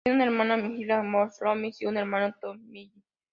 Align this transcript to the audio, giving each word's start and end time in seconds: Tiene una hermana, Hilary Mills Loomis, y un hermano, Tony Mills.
Tiene 0.03 0.15
una 0.15 0.25
hermana, 0.47 0.55
Hilary 0.67 1.07
Mills 1.07 1.39
Loomis, 1.43 1.79
y 1.79 1.85
un 1.85 1.95
hermano, 1.95 2.33
Tony 2.41 2.63
Mills. 2.63 3.03